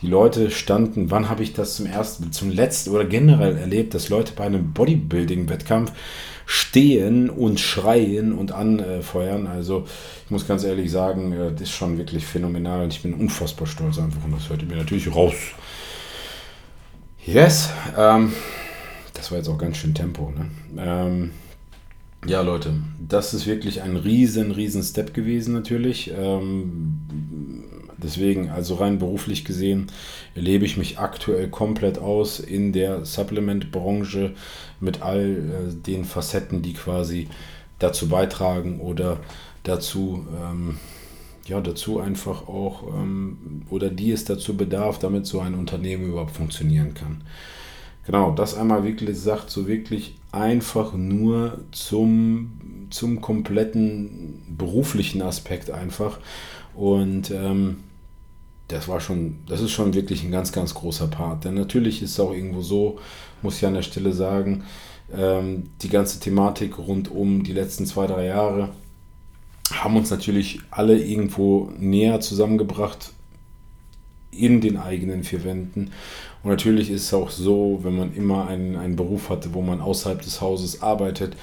[0.00, 4.08] Die Leute standen, wann habe ich das zum ersten, zum letzten oder generell erlebt, dass
[4.08, 5.92] Leute bei einem Bodybuilding-Wettkampf
[6.46, 9.46] stehen und schreien und anfeuern.
[9.46, 9.86] Also
[10.24, 13.66] ich muss ganz ehrlich sagen, äh, das ist schon wirklich phänomenal und ich bin unfassbar
[13.66, 15.34] stolz einfach und das hört ihr mir natürlich raus.
[17.26, 18.32] Yes, ähm,
[19.12, 20.30] das war jetzt auch ganz schön Tempo.
[20.30, 20.48] Ne?
[20.78, 21.30] Ähm,
[22.26, 26.10] ja, Leute, das ist wirklich ein riesen, riesen Step gewesen natürlich.
[26.16, 27.62] Ähm,
[28.02, 29.88] deswegen, also rein beruflich gesehen,
[30.34, 34.34] erlebe ich mich aktuell komplett aus in der Supplement-Branche
[34.80, 37.28] mit all äh, den Facetten, die quasi
[37.78, 39.20] dazu beitragen oder
[39.62, 40.78] dazu, ähm,
[41.46, 46.36] ja, dazu einfach auch, ähm, oder die es dazu bedarf, damit so ein Unternehmen überhaupt
[46.36, 47.22] funktionieren kann.
[48.06, 56.18] Genau, das einmal wirklich sagt, so wirklich einfach nur zum, zum kompletten beruflichen Aspekt einfach.
[56.74, 57.78] Und ähm,
[58.68, 61.44] das war schon, das ist schon wirklich ein ganz, ganz großer Part.
[61.44, 62.98] Denn natürlich ist es auch irgendwo so,
[63.42, 64.64] muss ich an der Stelle sagen,
[65.12, 68.70] ähm, die ganze Thematik rund um die letzten zwei, drei Jahre
[69.72, 73.12] haben uns natürlich alle irgendwo näher zusammengebracht
[74.30, 75.90] in den eigenen vier Wänden.
[76.42, 79.80] Und natürlich ist es auch so, wenn man immer einen, einen Beruf hatte, wo man
[79.80, 81.36] außerhalb des Hauses arbeitet,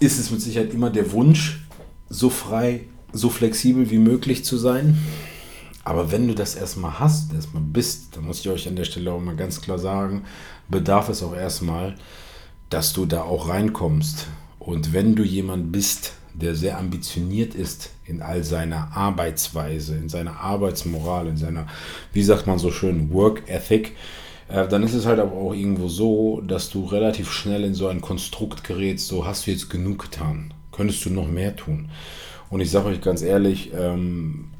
[0.00, 1.66] ist es mit Sicherheit immer der Wunsch,
[2.08, 2.80] so frei,
[3.12, 4.98] so flexibel wie möglich zu sein.
[5.84, 9.12] Aber wenn du das erstmal hast, erstmal bist, dann muss ich euch an der Stelle
[9.12, 10.24] auch mal ganz klar sagen,
[10.68, 11.94] bedarf es auch erstmal,
[12.70, 14.26] dass du da auch reinkommst.
[14.58, 20.40] Und wenn du jemand bist, der sehr ambitioniert ist in all seiner Arbeitsweise, in seiner
[20.40, 21.66] Arbeitsmoral, in seiner,
[22.12, 23.92] wie sagt man so schön, Work Ethic,
[24.48, 27.88] äh, dann ist es halt aber auch irgendwo so, dass du relativ schnell in so
[27.88, 31.90] ein Konstrukt gerätst, so hast du jetzt genug getan, könntest du noch mehr tun.
[32.50, 34.50] Und ich sage euch ganz ehrlich, ähm,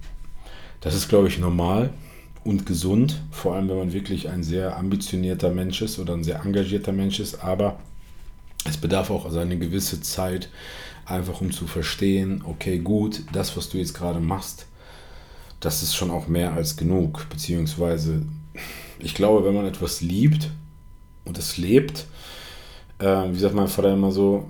[0.85, 1.91] das ist, glaube ich, normal
[2.45, 6.45] und gesund, vor allem wenn man wirklich ein sehr ambitionierter Mensch ist oder ein sehr
[6.45, 7.81] engagierter Mensch ist, aber
[8.67, 10.51] es bedarf auch also eine gewisse Zeit,
[11.07, 14.67] einfach um zu verstehen, okay, gut, das, was du jetzt gerade machst,
[15.61, 17.27] das ist schon auch mehr als genug.
[17.31, 18.23] Beziehungsweise,
[18.99, 20.51] ich glaube, wenn man etwas liebt
[21.25, 22.07] und es lebt,
[22.99, 24.49] äh, wie sagt mein Vater immer so,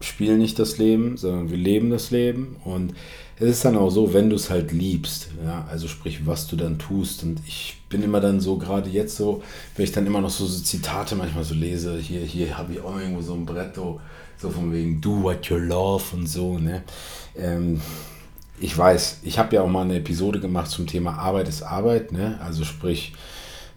[0.00, 2.56] spielen nicht das Leben, sondern wir leben das Leben.
[2.64, 2.94] Und
[3.40, 6.56] es ist dann auch so, wenn du es halt liebst, ja, also sprich, was du
[6.56, 7.22] dann tust.
[7.22, 9.42] Und ich bin immer dann so, gerade jetzt so,
[9.76, 12.80] wenn ich dann immer noch so, so Zitate manchmal so lese, hier, hier habe ich
[12.80, 14.00] auch irgendwo so ein Brett, so,
[14.38, 16.82] so von wegen do what you love und so, ne?
[17.36, 17.80] Ähm,
[18.60, 22.10] ich weiß, ich habe ja auch mal eine Episode gemacht zum Thema Arbeit ist Arbeit,
[22.10, 22.40] ne?
[22.42, 23.12] Also sprich,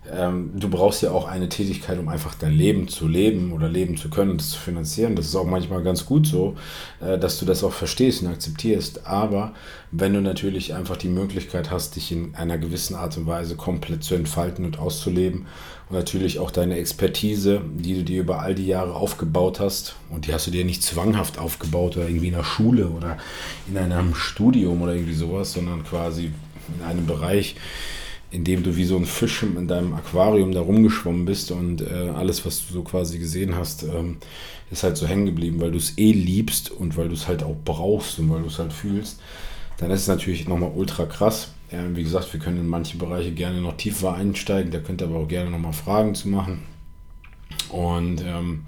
[0.09, 3.97] ähm, du brauchst ja auch eine Tätigkeit, um einfach dein Leben zu leben oder leben
[3.97, 5.15] zu können und das zu finanzieren.
[5.15, 6.55] Das ist auch manchmal ganz gut so,
[7.01, 9.05] äh, dass du das auch verstehst und akzeptierst.
[9.05, 9.53] Aber
[9.91, 14.03] wenn du natürlich einfach die Möglichkeit hast, dich in einer gewissen Art und Weise komplett
[14.03, 15.45] zu entfalten und auszuleben
[15.89, 20.25] und natürlich auch deine Expertise, die du dir über all die Jahre aufgebaut hast und
[20.25, 23.17] die hast du dir nicht zwanghaft aufgebaut oder irgendwie in der Schule oder
[23.69, 26.31] in einem Studium oder irgendwie sowas, sondern quasi
[26.75, 27.55] in einem Bereich,
[28.31, 32.45] indem du wie so ein Fisch in deinem Aquarium da rumgeschwommen bist und äh, alles,
[32.45, 34.17] was du so quasi gesehen hast, ähm,
[34.71, 37.43] ist halt so hängen geblieben, weil du es eh liebst und weil du es halt
[37.43, 39.19] auch brauchst und weil du es halt fühlst,
[39.77, 41.53] dann ist es natürlich nochmal ultra krass.
[41.71, 45.07] Ja, wie gesagt, wir können in manche Bereiche gerne noch tiefer einsteigen, da könnt ihr
[45.07, 46.63] aber auch gerne nochmal Fragen zu machen.
[47.69, 48.63] Und ähm,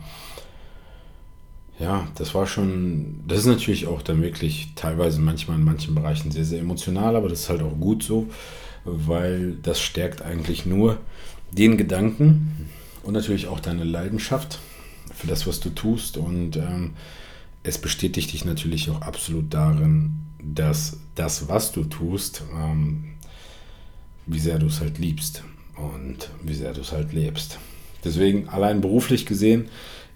[1.80, 6.32] ja, das war schon, das ist natürlich auch dann wirklich teilweise manchmal in manchen Bereichen
[6.32, 8.28] sehr, sehr emotional, aber das ist halt auch gut so
[8.86, 11.00] weil das stärkt eigentlich nur
[11.52, 12.70] den Gedanken
[13.04, 14.60] und natürlich auch deine Leidenschaft
[15.14, 16.18] für das, was du tust.
[16.18, 16.94] Und ähm,
[17.64, 23.06] es bestätigt dich natürlich auch absolut darin, dass das, was du tust, ähm,
[24.26, 25.44] wie sehr du es halt liebst
[25.76, 27.60] und wie sehr du es halt lebst.
[28.04, 29.70] Deswegen, allein beruflich gesehen,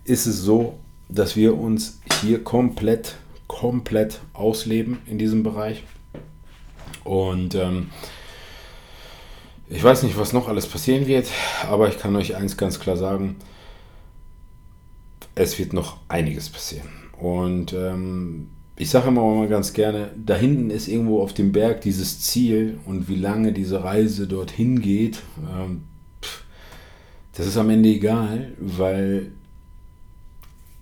[0.04, 3.16] ist es so, dass wir uns hier komplett,
[3.48, 5.84] komplett ausleben in diesem Bereich.
[7.04, 7.90] Und ähm,
[9.70, 11.28] ich weiß nicht, was noch alles passieren wird,
[11.70, 13.36] aber ich kann euch eins ganz klar sagen,
[15.36, 16.88] es wird noch einiges passieren.
[17.20, 21.82] Und ähm, ich sage immer mal ganz gerne, da hinten ist irgendwo auf dem Berg
[21.82, 25.84] dieses Ziel und wie lange diese Reise dorthin geht, ähm,
[27.34, 29.32] das ist am Ende egal, weil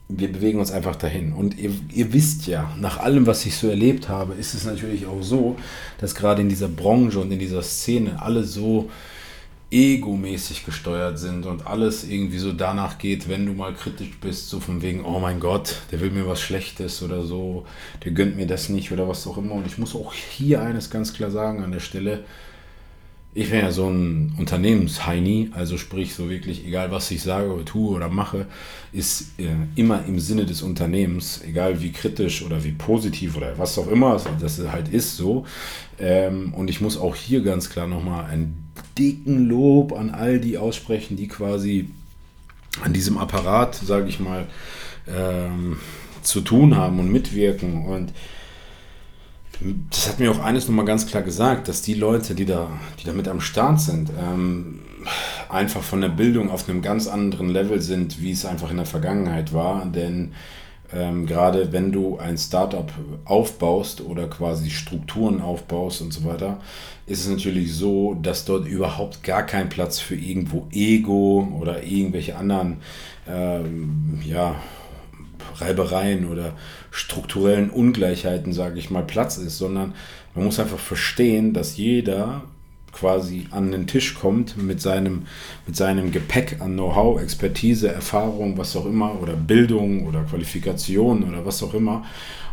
[0.08, 1.34] wir bewegen uns einfach dahin.
[1.34, 5.08] Und ihr, ihr, wisst ja, nach allem, was ich so erlebt habe, ist es natürlich
[5.08, 5.56] auch so,
[6.00, 8.90] dass gerade in dieser Branche und in dieser Szene alle so
[9.72, 14.60] egomäßig gesteuert sind und alles irgendwie so danach geht, wenn du mal kritisch bist, so
[14.60, 17.66] von wegen, oh mein Gott, der will mir was Schlechtes oder so,
[18.04, 19.54] der gönnt mir das nicht oder was auch immer.
[19.54, 22.24] Und ich muss auch hier eines ganz klar sagen an der Stelle,
[23.38, 27.66] ich bin ja so ein Unternehmensheini, also sprich so wirklich, egal was ich sage oder
[27.66, 28.46] tue oder mache,
[28.94, 33.78] ist äh, immer im Sinne des Unternehmens, egal wie kritisch oder wie positiv oder was
[33.78, 35.46] auch immer das halt ist so.
[36.00, 40.58] Ähm, und ich muss auch hier ganz klar nochmal einen dicken Lob an all die
[40.58, 41.90] aussprechen, die quasi
[42.84, 44.48] an diesem Apparat, sage ich mal,
[45.14, 45.78] ähm,
[46.22, 48.14] zu tun haben und mitwirken und
[49.90, 53.06] das hat mir auch eines nochmal ganz klar gesagt, dass die Leute, die da, die
[53.06, 54.82] da mit am Start sind, ähm,
[55.50, 58.86] einfach von der Bildung auf einem ganz anderen Level sind, wie es einfach in der
[58.86, 59.86] Vergangenheit war.
[59.86, 60.34] Denn
[60.94, 62.92] ähm, gerade wenn du ein Startup
[63.26, 66.60] aufbaust oder quasi Strukturen aufbaust und so weiter,
[67.06, 72.36] ist es natürlich so, dass dort überhaupt gar kein Platz für irgendwo Ego oder irgendwelche
[72.36, 72.78] anderen
[73.28, 74.56] ähm, ja,
[75.58, 76.54] Reibereien oder
[76.96, 79.94] strukturellen Ungleichheiten, sage ich mal, Platz ist, sondern
[80.34, 82.44] Man muss einfach verstehen, dass jeder
[82.92, 85.24] quasi an den Tisch kommt mit seinem,
[85.66, 91.46] mit seinem Gepäck an Know-how, Expertise, Erfahrung, was auch immer, oder Bildung oder Qualifikation oder
[91.46, 92.06] was auch immer.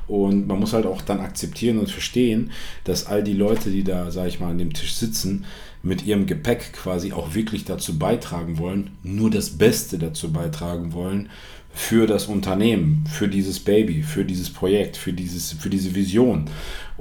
[0.08, 2.50] Und man muss halt auch dann akzeptieren und verstehen,
[2.84, 5.44] dass all die Leute, die da, sag ich mal, an dem Tisch sitzen,
[5.82, 11.28] mit ihrem Gepäck quasi auch wirklich dazu beitragen wollen, nur das Beste dazu beitragen wollen
[11.74, 16.50] für das Unternehmen, für dieses Baby, für dieses Projekt, für, dieses, für diese Vision.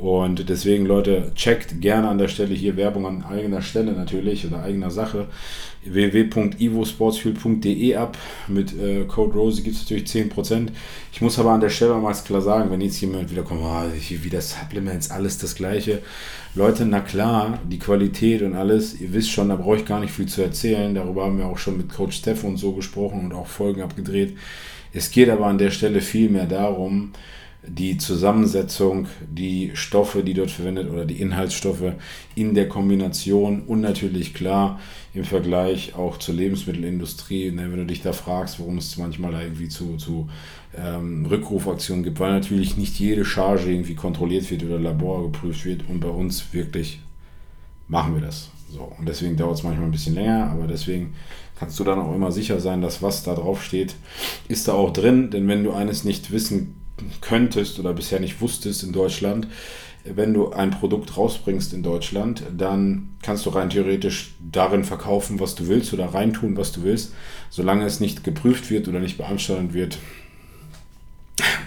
[0.02, 4.64] Und deswegen, Leute, checkt gerne an der Stelle hier Werbung an eigener Stelle natürlich oder
[4.64, 5.28] eigener Sache
[5.86, 8.18] www.ivosportsfuel.de ab.
[8.48, 10.70] Mit äh, Code Rose gibt es natürlich 10%.
[11.14, 13.84] Ich muss aber an der Stelle mal klar sagen, wenn jetzt jemand wieder kommt, oh,
[14.24, 16.02] wieder Supplements, alles das gleiche.
[16.56, 20.14] Leute, na klar, die Qualität und alles, ihr wisst schon, da brauche ich gar nicht
[20.14, 20.96] viel zu erzählen.
[20.96, 24.36] Darüber haben wir auch schon mit Coach Steff und so gesprochen und auch Folgen abgedreht.
[24.94, 27.14] Es geht aber an der Stelle viel mehr darum,
[27.64, 31.94] die Zusammensetzung, die Stoffe, die dort verwendet oder die Inhaltsstoffe
[32.34, 34.80] in der Kombination und natürlich klar
[35.14, 39.70] im Vergleich auch zur Lebensmittelindustrie, ne, wenn du dich da fragst, warum es manchmal irgendwie
[39.70, 40.28] zu, zu
[40.76, 45.88] ähm, Rückrufaktionen gibt, weil natürlich nicht jede Charge irgendwie kontrolliert wird oder Labor geprüft wird
[45.88, 47.00] und bei uns wirklich
[47.88, 48.50] machen wir das.
[48.72, 51.14] So, und deswegen dauert es manchmal ein bisschen länger, aber deswegen
[51.60, 53.94] kannst du dann auch immer sicher sein, dass was da drauf steht,
[54.48, 56.81] ist da auch drin, denn wenn du eines nicht wissen
[57.22, 59.48] könntest oder bisher nicht wusstest in Deutschland,
[60.04, 65.56] wenn du ein Produkt rausbringst in Deutschland, dann kannst du rein theoretisch darin verkaufen, was
[65.56, 67.14] du willst oder reintun, was du willst.
[67.50, 69.98] Solange es nicht geprüft wird oder nicht beanstandet wird,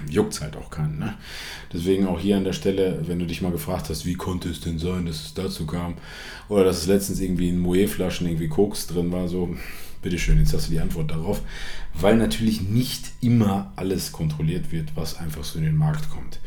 [0.09, 0.99] juckt es halt auch keinen.
[0.99, 1.15] Ne?
[1.73, 4.61] Deswegen auch hier an der Stelle, wenn du dich mal gefragt hast, wie konnte es
[4.61, 5.95] denn sein, dass es dazu kam,
[6.49, 9.55] oder dass es letztens irgendwie in Moe-Flaschen irgendwie Koks drin war, so,
[10.05, 11.41] bitteschön, jetzt hast du die Antwort darauf,
[11.95, 16.39] weil natürlich nicht immer alles kontrolliert wird, was einfach so in den Markt kommt.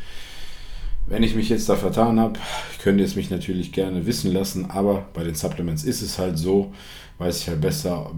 [1.08, 2.39] Wenn ich mich jetzt da vertan habe,
[2.82, 6.38] könnt ihr es mich natürlich gerne wissen lassen, aber bei den Supplements ist es halt
[6.38, 6.74] so,
[7.17, 8.12] weiß ich halt besser,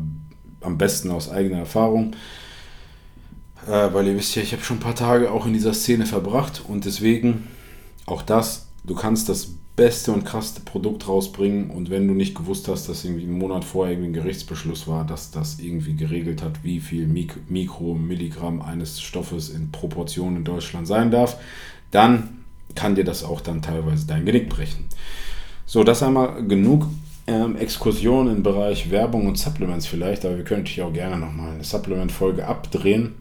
[0.62, 2.16] am besten aus eigener Erfahrung.
[3.66, 6.06] Äh, weil ihr wisst ja, ich habe schon ein paar Tage auch in dieser Szene
[6.06, 7.48] verbracht und deswegen
[8.06, 12.68] auch das, du kannst das beste und krasseste Produkt rausbringen und wenn du nicht gewusst
[12.68, 16.66] hast, dass irgendwie einen Monat vorher irgendwie ein Gerichtsbeschluss war, dass das irgendwie geregelt hat,
[16.66, 21.38] wie viel Mik Mikromilligramm eines Stoffes in Proportion in Deutschland sein darf,
[21.92, 22.42] dann
[22.76, 24.84] kann dir das auch dann teilweise dein Genick brechen.
[25.66, 26.86] So, das einmal genug
[27.26, 31.54] ähm, Exkursion im Bereich Werbung und Supplements vielleicht, aber wir können natürlich auch gerne nochmal
[31.54, 33.16] eine Supplement-Folge abdrehen.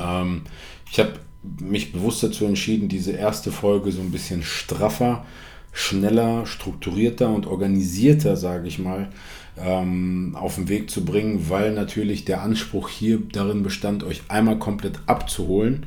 [0.00, 0.42] Ähm,
[0.88, 1.14] ich habe
[1.60, 5.24] mich bewusst dazu entschieden, diese erste Folge so ein bisschen straffer,
[5.72, 9.10] schneller, strukturierter und organisierter, sage ich mal,
[9.58, 14.58] ähm, auf den Weg zu bringen, weil natürlich der Anspruch hier darin bestand, euch einmal
[14.58, 15.86] komplett abzuholen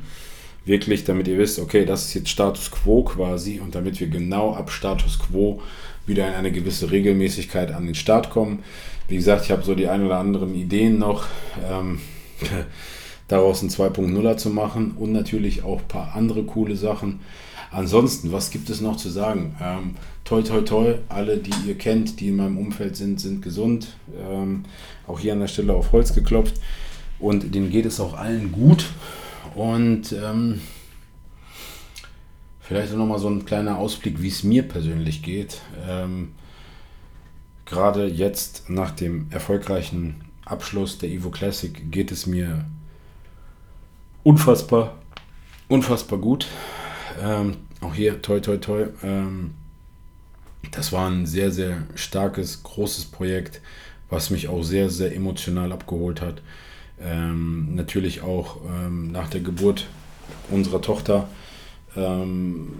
[0.66, 4.52] wirklich, damit ihr wisst, okay, das ist jetzt Status Quo quasi und damit wir genau
[4.52, 5.62] ab Status Quo
[6.06, 8.62] wieder in eine gewisse Regelmäßigkeit an den Start kommen.
[9.08, 11.26] Wie gesagt, ich habe so die ein oder anderen Ideen noch,
[11.70, 12.00] ähm,
[13.28, 17.20] daraus ein 2.0er zu machen und natürlich auch ein paar andere coole Sachen.
[17.70, 19.56] Ansonsten, was gibt es noch zu sagen?
[19.60, 23.96] Ähm, toi, toi, toi, alle, die ihr kennt, die in meinem Umfeld sind, sind gesund.
[24.18, 24.64] Ähm,
[25.06, 26.60] auch hier an der Stelle auf Holz geklopft.
[27.18, 28.86] Und denen geht es auch allen gut.
[29.54, 30.60] Und ähm,
[32.60, 35.60] vielleicht noch mal so ein kleiner Ausblick, wie es mir persönlich geht.
[35.88, 36.32] Ähm,
[37.64, 42.64] Gerade jetzt nach dem erfolgreichen Abschluss der Evo Classic geht es mir
[44.26, 44.98] unfassbar,
[45.68, 46.48] unfassbar gut.
[47.22, 48.86] Ähm, auch hier, toi, toi, toi.
[49.04, 49.54] Ähm,
[50.72, 53.60] das war ein sehr, sehr starkes, großes Projekt,
[54.10, 56.42] was mich auch sehr, sehr emotional abgeholt hat.
[57.00, 59.86] Ähm, natürlich auch ähm, nach der Geburt
[60.50, 61.28] unserer Tochter,
[61.96, 62.72] ähm,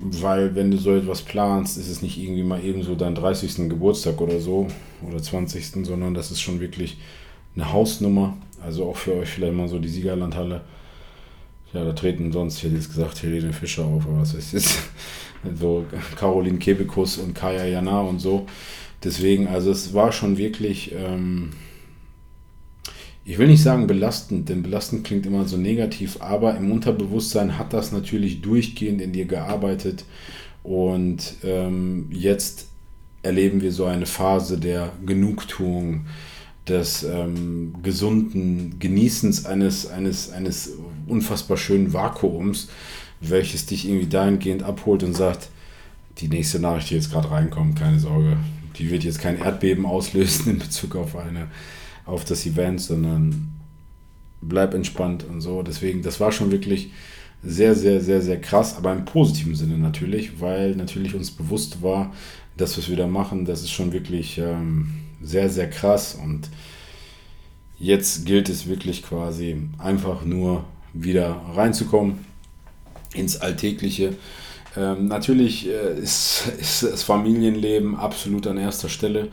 [0.00, 3.68] weil wenn du so etwas planst, ist es nicht irgendwie mal eben so dein 30.
[3.68, 4.66] Geburtstag oder so
[5.08, 5.86] oder 20.
[5.86, 6.98] sondern das ist schon wirklich
[7.54, 8.36] eine Hausnummer.
[8.60, 10.62] Also auch für euch vielleicht mal so die Siegerlandhalle.
[11.72, 14.78] Ja, da treten sonst, ich hätte jetzt gesagt, Helene Fischer auf, aber was ist jetzt?
[15.54, 18.46] So Caroline Kebekus und Kaya Jana und so.
[19.04, 21.50] Deswegen, also es war schon wirklich ähm,
[23.28, 27.74] ich will nicht sagen belastend, denn belastend klingt immer so negativ, aber im Unterbewusstsein hat
[27.74, 30.06] das natürlich durchgehend in dir gearbeitet
[30.62, 32.68] und ähm, jetzt
[33.22, 36.06] erleben wir so eine Phase der Genugtuung,
[36.68, 40.72] des ähm, gesunden Genießens eines, eines, eines
[41.08, 42.68] unfassbar schönen Vakuums,
[43.20, 45.48] welches dich irgendwie dahingehend abholt und sagt,
[46.18, 48.36] die nächste Nachricht, die jetzt gerade reinkommt, keine Sorge,
[48.76, 51.48] die wird jetzt kein Erdbeben auslösen in Bezug auf eine
[52.08, 53.50] auf das Event, sondern
[54.40, 55.62] bleib entspannt und so.
[55.62, 56.90] Deswegen, das war schon wirklich
[57.42, 62.12] sehr, sehr, sehr, sehr krass, aber im positiven Sinne natürlich, weil natürlich uns bewusst war,
[62.56, 66.48] das, was wir da machen, das ist schon wirklich ähm, sehr, sehr krass und
[67.78, 70.64] jetzt gilt es wirklich quasi einfach nur
[71.02, 72.24] wieder reinzukommen
[73.14, 74.14] ins Alltägliche.
[74.76, 79.28] Ähm, natürlich äh, ist, ist, das Familienleben absolut an erster Stelle.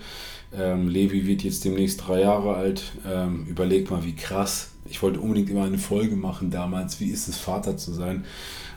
[0.57, 2.84] Ähm, Levi wird jetzt demnächst drei Jahre alt.
[3.07, 4.72] Ähm, überleg mal, wie krass.
[4.88, 6.99] Ich wollte unbedingt immer eine Folge machen damals.
[6.99, 8.26] Wie ist es, Vater zu sein?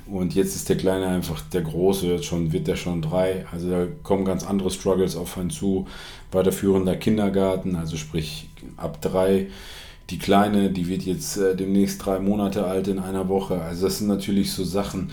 [0.06, 3.44] Und jetzt ist der Kleine einfach der Große, jetzt schon, wird der schon drei.
[3.52, 5.86] Also da kommen ganz andere Struggles auf einen zu.
[6.32, 9.48] Weiterführender Kindergarten, also sprich ab drei.
[10.10, 13.60] Die Kleine, die wird jetzt äh, demnächst drei Monate alt in einer Woche.
[13.60, 15.10] Also das sind natürlich so Sachen.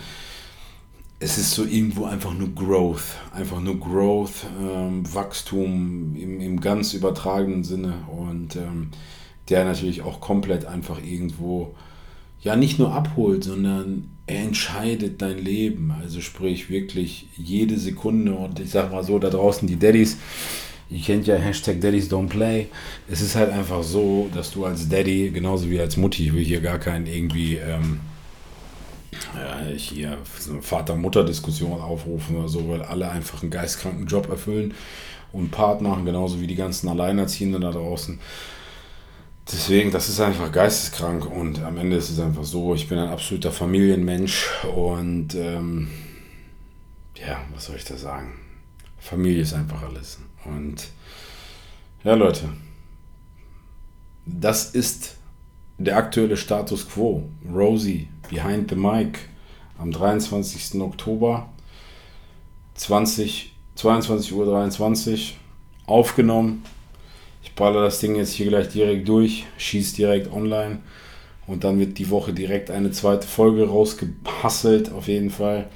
[1.18, 6.92] Es ist so irgendwo einfach nur Growth, einfach nur Growth, ähm, Wachstum im, im ganz
[6.92, 8.90] übertragenen Sinne und ähm,
[9.48, 11.74] der natürlich auch komplett einfach irgendwo
[12.42, 15.92] ja nicht nur abholt, sondern er entscheidet dein Leben.
[16.00, 20.18] Also sprich wirklich jede Sekunde und ich sag mal so, da draußen die Daddys,
[20.88, 22.68] ihr kennt ja Hashtag Daddies Don't Play.
[23.08, 26.44] Es ist halt einfach so, dass du als Daddy, genauso wie als Mutti, ich will
[26.44, 28.00] hier gar keinen irgendwie ähm,
[29.34, 34.74] ja, hier so Vater-Mutter-Diskussion aufrufen oder so, weil alle einfach einen geistkranken Job erfüllen
[35.32, 38.18] und Part machen, genauso wie die ganzen Alleinerziehenden da draußen.
[39.50, 43.08] Deswegen, das ist einfach geisteskrank und am Ende ist es einfach so, ich bin ein
[43.08, 45.88] absoluter Familienmensch und ähm,
[47.14, 48.32] ja, was soll ich da sagen?
[48.98, 50.18] Familie ist einfach alles.
[50.48, 50.88] Und
[52.04, 52.48] ja, Leute,
[54.24, 55.16] das ist
[55.78, 57.28] der aktuelle Status quo.
[57.52, 59.18] Rosie behind the mic
[59.78, 60.80] am 23.
[60.80, 61.48] Oktober
[62.74, 65.18] 20, 22.23 Uhr
[65.86, 66.62] aufgenommen
[67.46, 70.80] ich baller das Ding jetzt hier gleich direkt durch, schieße direkt online
[71.46, 75.68] und dann wird die Woche direkt eine zweite Folge rausgehasselt, auf jeden Fall.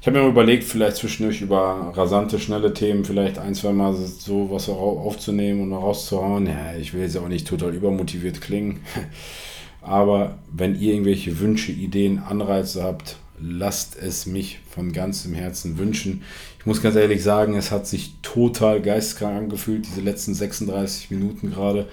[0.00, 4.50] Ich habe mir überlegt, vielleicht zwischendurch über rasante, schnelle Themen vielleicht ein, zwei Mal so
[4.50, 6.46] was aufzunehmen und rauszuhauen.
[6.46, 8.80] Ja, ich will jetzt auch nicht total übermotiviert klingen.
[9.82, 16.22] Aber wenn ihr irgendwelche Wünsche, Ideen, Anreize habt, lasst es mich von ganzem Herzen wünschen.
[16.58, 21.50] Ich muss ganz ehrlich sagen, es hat sich total geistkrank angefühlt, diese letzten 36 Minuten
[21.50, 21.86] gerade.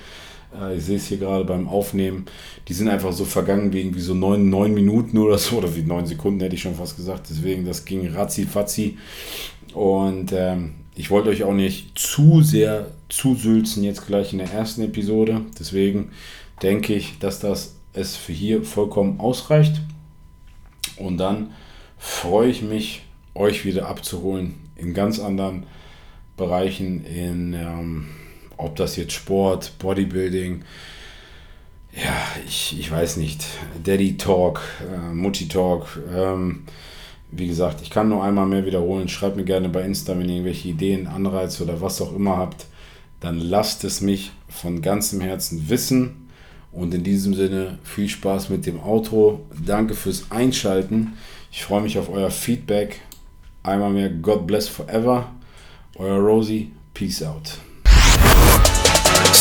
[0.56, 2.26] Äh, ich sehe es hier gerade beim Aufnehmen.
[2.68, 5.84] Die sind einfach so vergangen wie irgendwie so neun, neun Minuten oder so, oder wie
[5.84, 7.28] neun Sekunden hätte ich schon fast gesagt.
[7.30, 8.98] Deswegen, das ging ratzi fatzi.
[9.74, 14.82] Und ähm, ich wollte euch auch nicht zu sehr zusülzen jetzt gleich in der ersten
[14.82, 15.41] Episode.
[15.60, 16.12] Deswegen
[16.62, 19.82] denke ich, dass das es für hier vollkommen ausreicht.
[20.98, 21.52] Und dann
[21.98, 23.04] freue ich mich,
[23.36, 25.64] euch wieder abzuholen in ganz anderen
[26.36, 28.08] Bereichen, in ähm,
[28.58, 30.64] ob das jetzt Sport, Bodybuilding,
[31.93, 33.43] ja, ich, ich weiß nicht,
[33.84, 35.99] Daddy Talk, äh, Mutti Talk.
[36.14, 36.64] Ähm,
[37.32, 39.08] wie gesagt, ich kann nur einmal mehr wiederholen.
[39.08, 42.68] Schreibt mir gerne bei Insta, wenn ihr irgendwelche Ideen, Anreize oder was auch immer habt.
[43.20, 46.30] Dann lasst es mich von ganzem Herzen wissen.
[46.72, 49.45] Und in diesem Sinne viel Spaß mit dem Outro.
[49.66, 51.14] Danke fürs Einschalten.
[51.51, 53.01] Ich freue mich auf euer Feedback.
[53.64, 55.32] Einmal mehr God bless forever.
[55.95, 56.72] Euer Rosie.
[56.93, 57.58] Peace out.